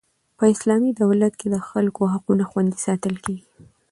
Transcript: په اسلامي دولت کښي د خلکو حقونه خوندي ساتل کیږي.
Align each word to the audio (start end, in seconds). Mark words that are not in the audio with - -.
په 0.37 0.43
اسلامي 0.53 0.91
دولت 1.01 1.33
کښي 1.39 1.47
د 1.51 1.57
خلکو 1.69 2.03
حقونه 2.13 2.43
خوندي 2.49 2.79
ساتل 2.85 3.15
کیږي. 3.25 3.45